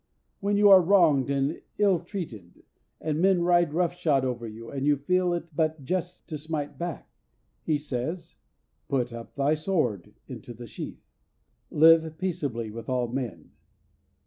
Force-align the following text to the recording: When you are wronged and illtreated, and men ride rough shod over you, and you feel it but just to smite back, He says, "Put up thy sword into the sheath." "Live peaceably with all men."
When 0.39 0.57
you 0.57 0.67
are 0.69 0.81
wronged 0.81 1.29
and 1.29 1.61
illtreated, 1.77 2.63
and 2.99 3.21
men 3.21 3.43
ride 3.43 3.71
rough 3.71 3.93
shod 3.93 4.25
over 4.25 4.47
you, 4.47 4.67
and 4.71 4.87
you 4.87 4.97
feel 4.97 5.31
it 5.35 5.55
but 5.55 5.83
just 5.83 6.27
to 6.29 6.39
smite 6.39 6.79
back, 6.79 7.07
He 7.61 7.77
says, 7.77 8.33
"Put 8.87 9.13
up 9.13 9.35
thy 9.35 9.53
sword 9.53 10.15
into 10.27 10.55
the 10.55 10.65
sheath." 10.65 11.05
"Live 11.69 12.17
peaceably 12.17 12.71
with 12.71 12.89
all 12.89 13.09
men." 13.09 13.51